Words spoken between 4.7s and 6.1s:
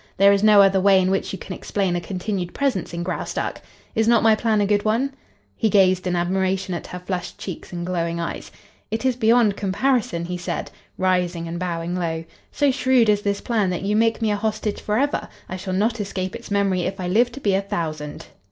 one?" He gazed